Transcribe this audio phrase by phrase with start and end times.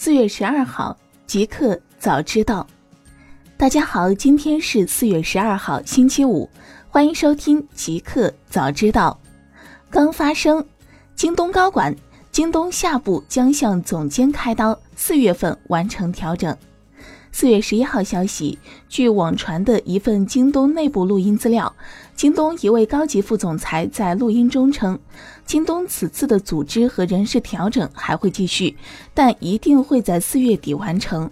[0.00, 0.96] 四月十二号，
[1.26, 2.64] 即刻早知道。
[3.56, 6.48] 大家好，今天是四月十二号，星期五，
[6.88, 9.18] 欢迎收听即刻早知道。
[9.90, 10.64] 刚发生，
[11.16, 11.92] 京东高管，
[12.30, 16.56] 京东下部将向总监开刀，四月份完成调整。
[17.30, 18.58] 四月十一号消息，
[18.88, 21.72] 据网传的一份京东内部录音资料，
[22.14, 24.98] 京东一位高级副总裁在录音中称，
[25.44, 28.76] 京东此次的组织和人事调整还会继续，
[29.14, 31.30] 但一定会在四月底完成。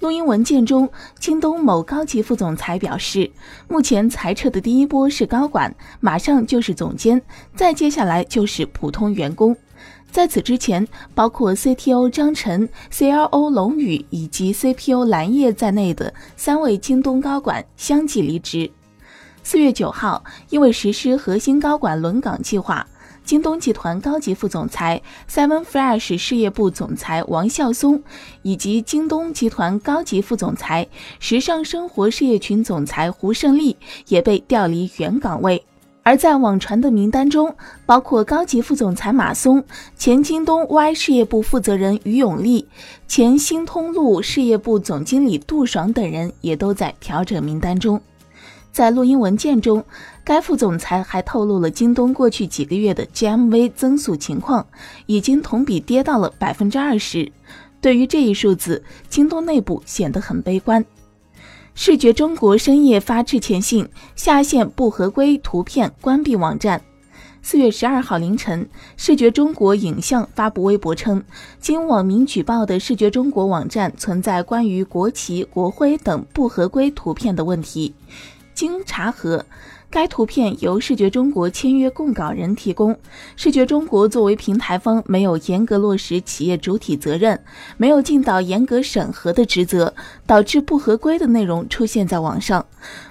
[0.00, 3.30] 录音文件中，京东某高级副总裁表示，
[3.68, 7.20] 目前裁撤的第一波是高管，马上就是总监，
[7.54, 9.54] 再接下来就是普通员工。
[10.10, 18.70] 在此之前，包括 CTO 张晨、CLO 龙宇以及 CPO 蓝叶在内的三位京东高管相继离职。
[19.42, 22.86] 四月九号，因为实施核心高管轮岗计划，
[23.30, 28.02] 京东集团高级副总裁 Seven Flash 事业部总裁王孝松
[28.42, 30.88] 以及京东集团高级副总裁、
[31.20, 33.76] 时尚生活事业群总裁胡胜利
[34.08, 35.64] 也被调离原岗位。
[36.02, 37.54] 而在网传的名单中，
[37.86, 39.62] 包括高级副总裁马松、
[39.96, 42.66] 前京东 Y 事业部负责人于永利、
[43.06, 48.00] 前新通路事业部总经理杜爽等人，也都在调整名单中。
[48.72, 49.84] 在录音文件中，
[50.22, 54.66] 该副总裁还透露了京东过去几个月的 GMV 增速情况，
[55.06, 57.30] 已经同比跌到了百分之二十。
[57.80, 60.84] 对于这一数字，京东内部显得很悲观。
[61.74, 66.82] 视觉中国深夜发致歉信，下线不合规图片，关闭网站。
[67.42, 71.24] 四月十二号凌晨，视觉中国影像发布微博称，
[71.58, 77.94] 经网民举报的视觉中国网站存在关于国旗、国徽等不合规图片的问题。
[78.52, 79.46] 经查核。
[79.90, 82.96] 该图片由视觉中国签约供稿人提供，
[83.34, 87.38] 视觉中国作为平台方没有严格落实企业主体责任，
[87.76, 89.92] 没有尽到严格审核的职责，
[90.26, 92.64] 导致不合规的内容出现在网上。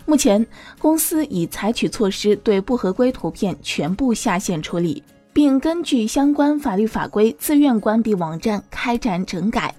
[0.06, 0.47] 目前，
[0.79, 5.03] 公司已采取措施对不合规图片全部下线处理，
[5.34, 9.75] 并根据相关法律法规自愿关闭网站，开展整改。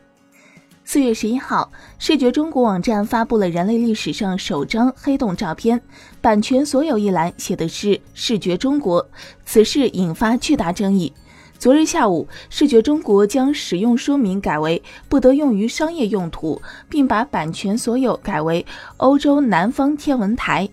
[0.93, 1.71] 四月十一号，
[2.01, 5.81] 视觉中国网站发布了人类历史上首张黑洞照片，
[6.21, 9.09] 版权所有一栏写的是“视觉中国”，
[9.47, 11.13] 此事引发巨大争议。
[11.61, 18.67] 昨日下午，视觉中国将使用说明改为“不得用于商业用途”，并把版权所有改为
[18.99, 20.69] “欧洲南方天文台”。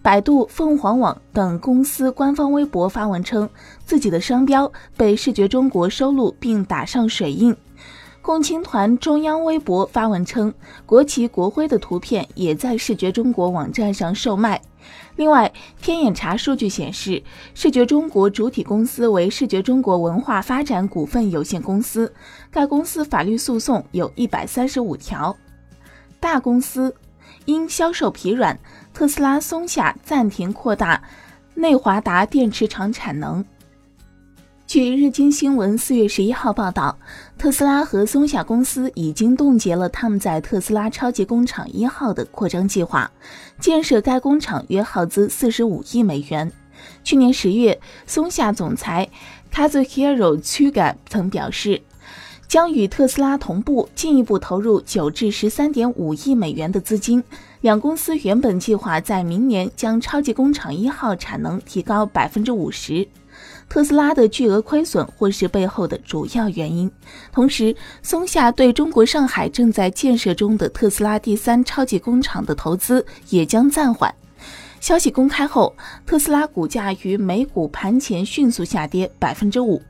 [0.00, 3.46] 百度、凤凰网等公司官方微博发文称，
[3.84, 7.54] 自己的商标被视觉中国收录并打上水印。
[8.30, 10.54] 共青团中央微博发文称，
[10.86, 14.62] 国旗国徽的图片也在视觉中国网站上售卖。
[15.16, 15.52] 另外，
[15.82, 17.20] 天眼查数据显示，
[17.54, 22.14] 视觉中国主体公司为视觉中国文化发展股份有限公司，
[22.52, 25.36] 该公司法律诉讼有一百三十五条。
[26.20, 26.94] 大公司
[27.46, 28.56] 因销售疲软，
[28.94, 31.02] 特斯拉、松下暂停扩大
[31.54, 33.44] 内华达电池厂产能。
[34.70, 36.96] 据日经新闻四月十一号报道，
[37.36, 43.10] 特斯拉和松下公司已经冻结了他们在特斯拉超级工厂一号的扩张计划，
[43.58, 46.52] 建设该工厂约耗资四十五亿美元。
[47.02, 49.10] 去年十月，松下总裁
[49.52, 51.82] Kazuhiro Tsuga 曾表示，
[52.46, 57.24] 将与特斯拉同步进一步投入九至十三点五亿美元的资金。
[57.62, 63.08] 两公司原本计划在明年将超级工厂一号产能提高百分之五十。
[63.70, 66.90] 特斯拉的巨额亏损或是背后的主要原因。
[67.32, 74.12] 同时，松下对中国上海正在建设中的特斯拉第三超级工厂的投资也将暂缓。
[74.80, 75.72] 消息公开后，
[76.04, 79.80] 特斯拉股价于美股盘前迅速下跌百分之五。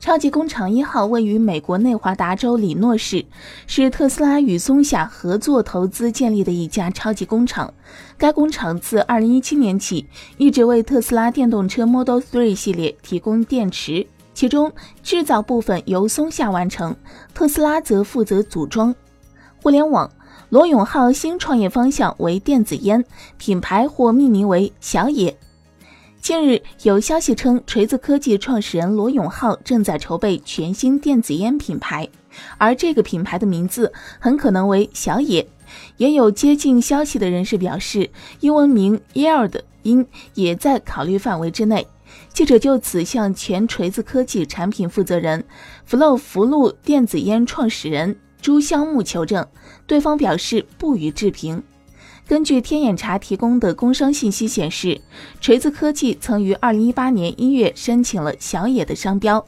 [0.00, 3.26] 超级工厂一号位于美国内华达州里诺市，
[3.66, 7.74] 是特斯拉与松下合作投资建立的一家超级工厂。
[8.16, 10.06] 该工厂自2017年起
[10.38, 14.72] 一直为特斯拉电动车 Model 3系列提供电池，其中
[15.02, 16.96] 制造部分由松下完成，
[17.34, 18.94] 特斯拉则负责组装。
[19.62, 20.10] 互联网，
[20.48, 23.04] 罗永浩新创业方向为电子烟，
[23.36, 25.36] 品牌或命名为小野。
[26.20, 32.06] 近日有消息称，锤子科技创始人罗永浩正在筹备全新电子烟品牌，
[32.58, 35.48] 而这个品牌的名字很可能为小野。
[35.96, 41.86] 也有接近消息的人士表示，英文名 Air 的音也在考虑范围之内。
[42.34, 45.42] 记者就此向前锤子科技产品负责人、
[45.88, 49.46] Flow 福禄电子烟创始人朱香木求证，
[49.86, 51.62] 对方表示不予置评。
[52.30, 55.00] 根据天眼查提供的工商信息显示，
[55.40, 59.44] 锤子科技曾于二零一八年一月申请了小野的商标，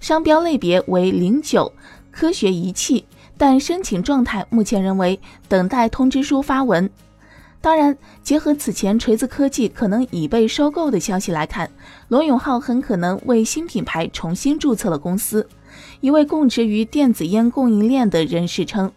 [0.00, 1.70] 商标类别为零九
[2.10, 3.04] 科学仪器，
[3.36, 6.88] 但申请状态目前仍为等待通知书发文。
[7.60, 11.70] 当然，结合此前锤子科技可能已被收购的消息来看，
[12.08, 15.46] 罗永浩很可能为新品牌重新注册了公司。
[16.00, 18.90] 一位供职于电子烟供应链的人士称，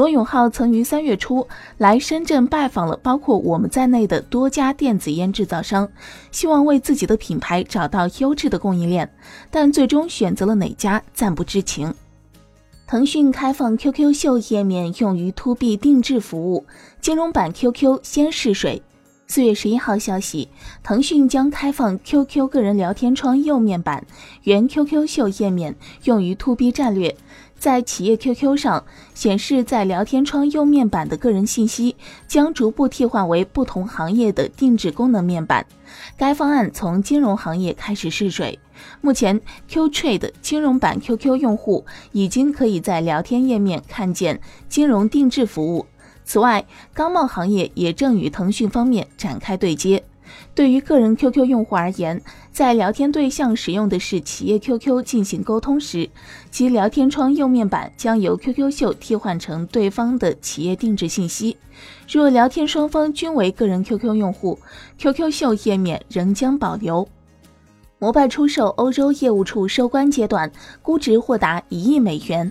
[0.00, 5.86] 罗永浩曾于三月初来深圳拜访了包括我们在内的多家电子烟制造商，
[6.32, 9.12] 希望为自己的品牌找到优质的供应链，
[9.50, 11.92] 但最终选择了哪家暂不知情。
[12.86, 16.64] 腾讯开放 QQ 秀页面用于 To B 定制服务，
[17.02, 18.82] 金融版 QQ 先试水。
[19.26, 20.48] 四月十一号消息，
[20.82, 24.04] 腾讯将开放 QQ 个人聊天窗右面板
[24.42, 27.14] 原 QQ 秀页面用于 To B 战略，
[27.60, 31.94] 在企业 QQ 上显示在聊天窗右面板的个人信息
[32.26, 35.66] 将逐步替换为不同行业的定制功能面板。
[36.16, 38.58] 该方案从金融行业开始试水，
[39.02, 44.40] 目前 QTrade 金融版 QQ 用户已经可以在聊天页面看见
[44.70, 45.84] 金融定制服务。
[46.24, 46.64] 此外，
[46.94, 50.02] 钢贸行业也正与腾讯方面展开对接。
[50.54, 52.20] 对于个人 QQ 用户而言，
[52.52, 56.08] 在聊天对象使用的是企业 QQ 进行沟通时，
[56.50, 61.56] 其聊天窗右面板将由 QQ 秀替换成对方的企业定制信息。
[62.08, 64.58] 若聊天双方均为个人 QQ 用户
[64.98, 67.08] ，QQ 秀页面仍将保留。
[67.98, 70.50] 摩拜出售欧洲业务处收官阶段，
[70.82, 72.50] 估值或达一亿美元。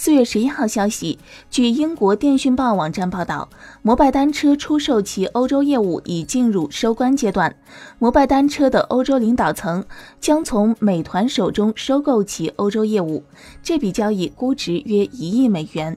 [0.00, 1.18] 四月十一号消息，
[1.50, 3.48] 据英国电讯报网站报道，
[3.82, 7.56] 摩拜单车出售其欧洲业务已进入收官阶段。
[7.98, 9.84] 摩拜单车的欧洲领导层
[10.20, 13.24] 将从美团手中收购其欧洲业务，
[13.60, 15.96] 这笔交易估值约一亿美元。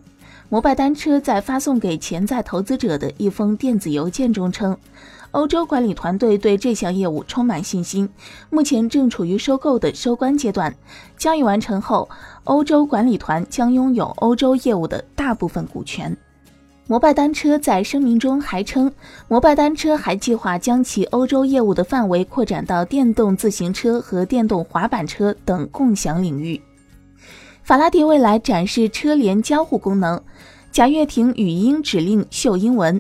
[0.50, 4.76] 摩拜单车在发送给潜在投资者的一封电子邮件中称。
[5.32, 8.10] 欧洲管理团队对这项业务充满信心，
[8.50, 10.76] 目前正处于收购的收官阶段。
[11.18, 12.10] 交易完成后，
[12.44, 16.16] 欧洲管理团将拥有欧洲业务的大部分股权。
[16.88, 18.92] 摩拜单车在声明中还称，
[19.30, 26.60] 摩拜单车还计划将其欧洲业务的范围扩展到电动自行车和电动滑板车等共享领域。
[27.64, 30.22] 法拉第未来展示车联交互功能，
[30.74, 33.00] 贾跃亭语音指令秀英文。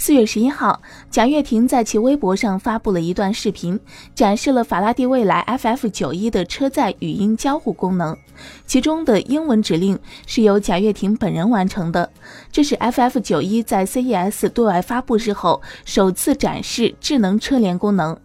[0.00, 0.80] 四月十一号，
[1.10, 3.78] 贾跃亭在其微博上发布了一段视频，
[4.14, 8.16] 展示了法拉第未来 FF 九一的车载语音交互功能。
[8.64, 12.08] 其中的英文指令是由贾跃亭本人完成的。
[12.52, 18.16] 这是 FF 九一在 CES 对外发布之后首次展示智能车联功能。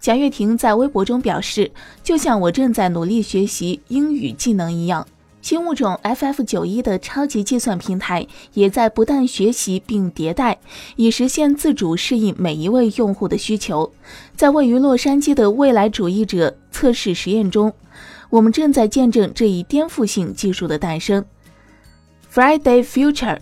[0.00, 1.70] 贾跃亭在微博中表示
[2.02, 5.06] ：“就像我正在努力学习英语技能一样。”
[5.48, 10.58] 新物种 FF 九一的超级计算平台也在不断学习并迭代，
[10.96, 13.90] 以实现自主适应每一位用户的需求。
[14.36, 17.72] 在位于洛杉矶的未来主义者测试实验中，
[18.28, 21.24] 我们正在见证这一颠覆性技术的诞生。
[22.30, 23.38] Friday Future，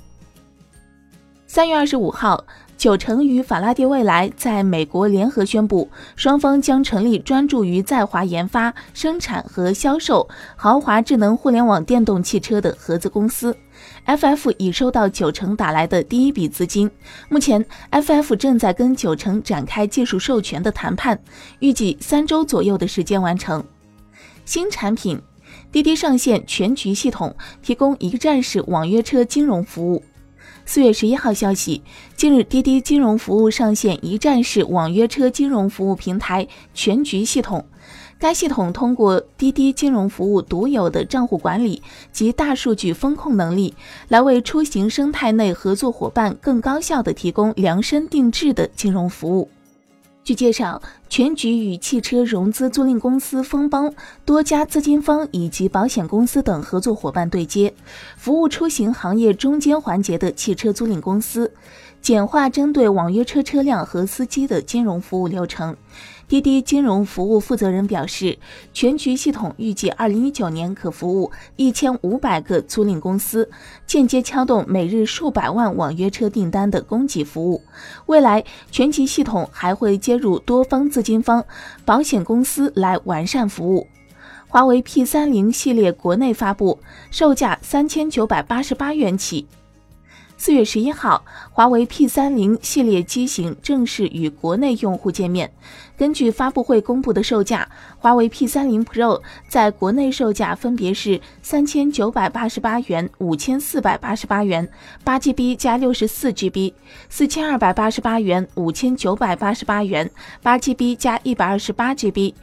[1.49, 2.47] 三月二十五号。
[2.76, 13.56] 九成与法拉第未来在美国联合宣布，双方将成立专注于在华研发、生产和销售豪华智能互联网电动汽车的合资公司。
[14.06, 16.90] FF 已收到九成打来的第一笔资金，
[17.31, 21.19] 目前 FF 正在跟九成展开技术授权的谈判，
[21.61, 23.64] 预计三周左右的时间完成。
[24.44, 25.20] 新产品，
[25.72, 30.03] 滴滴上线全局系统，提供一站式网约车金融服务。
[30.65, 31.82] 四月十一号消息，
[32.17, 37.65] 近日滴滴金融服务上线一站式网约车金融服务平台全局系统。
[38.19, 43.74] 该系统通过滴滴金融服务独有的账户管理及大数据风控能力，
[44.08, 49.50] 来为出行生态内合作伙伴更高效地提供量身定制的金融服务。
[50.26, 57.72] 据介绍，全局与汽车融资租赁公司丰邦、多家资金方以及保险公司等合作伙伴对接，
[58.16, 61.52] 服务出行行业中间环节的汽车租赁公司，
[62.02, 65.76] 简化针对网约车车辆和司机的金融服务流程。
[66.28, 68.36] 滴滴金融服务负责人表示，
[68.72, 73.48] 全局系统预计二零一九年可服务一千五百个租赁公司，
[73.86, 77.62] 间接撬动每日数百万网约车订单的供给服务。
[78.06, 78.42] 未来，
[78.72, 81.44] 全局系统还会接入多方资金方、
[81.84, 83.86] 保险公司来完善服务。
[84.48, 86.80] 华为 P 三零系列国内发布，
[87.12, 89.46] 售价三千九百八十八元起。
[90.38, 95.50] 四月十一号，华为 P 三零系列机型正式与国内用户见面。
[95.96, 97.66] 根据发布会公布的售价，
[97.98, 104.69] 华为 P 三零 Pro 在国内售价分别是三千九百八十八元、五千四百八十八元，
[105.02, 106.74] 八 GB 加六十四 GB；
[107.08, 110.10] 四千二百八十八元、五千九百八十八元，
[110.43, 112.34] 八 GB 加一百二十八 GB。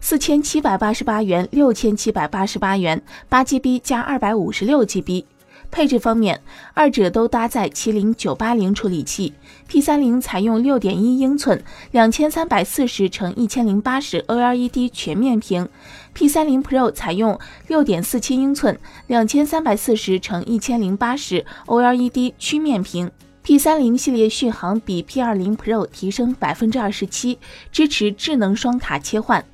[0.00, 5.24] 四千七百八十八元、六千七百八十八元，八 GB 加二百五十六 GB。
[5.70, 6.40] 配置方面，
[6.74, 9.34] 二者都搭载麒麟九八零处理器
[9.66, 15.68] ，P 三零采用六点一英寸两千三百四十乘一千零八十 OLED 全面屏
[16.12, 23.10] ，P 三零 Pro 采用六点四七英寸两千三百四十乘一千零八十 OLED 曲面屏。
[23.42, 27.38] P 三零系列续航比 P 二零 Pro 提升百分之二十七，
[27.70, 29.44] 支持智能双卡切换。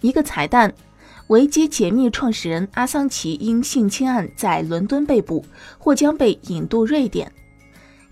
[0.00, 0.72] 一个彩蛋。
[1.30, 5.44] 维基解密创始人阿桑奇因性侵案在伦敦被捕，
[5.78, 7.30] 或将被引渡瑞典。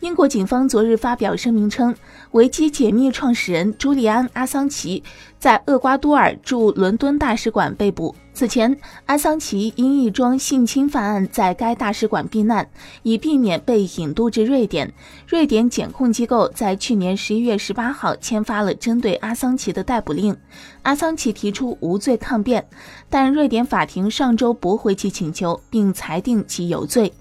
[0.00, 1.92] 英国警方昨日发表声明称，
[2.30, 5.02] 维基解密创始人朱利安·阿桑奇
[5.40, 8.14] 在厄瓜多尔驻伦敦大使馆被捕。
[8.32, 12.70] 此前，阿桑奇因一桩性侵犯案在该大使馆避难，
[13.02, 14.94] 以避免被引渡至瑞典。
[15.26, 20.36] 瑞典检控机构在去年十一月十八号签发了针对阿桑奇的逮捕令。
[20.82, 22.64] 阿桑奇提出无罪抗辩，
[23.10, 27.12] 但瑞典法庭上周驳回其请求，并裁定其有罪。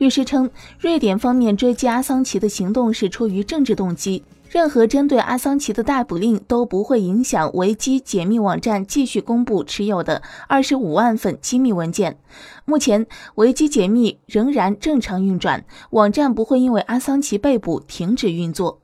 [0.00, 12.16] 律师称，瑞典方面追击阿桑奇的行动是出于政治动机，任何针对阿桑奇的逮捕令都不会影响维基解密网站继续公布持有的二十五万份机密文件。
[12.64, 18.80] 目前，维基解密仍然正常运转，网站不会因为阿桑奇被捕停止运作。